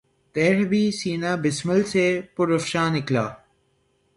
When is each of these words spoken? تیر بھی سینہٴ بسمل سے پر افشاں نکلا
تیر 0.35 0.57
بھی 0.69 0.83
سینہٴ 0.99 1.35
بسمل 1.43 1.81
سے 1.91 2.05
پر 2.35 2.47
افشاں 2.57 2.87
نکلا 2.95 3.25